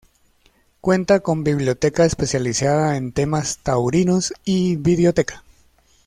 [0.79, 5.43] Cuenta con biblioteca especializada en temas taurinos y videoteca.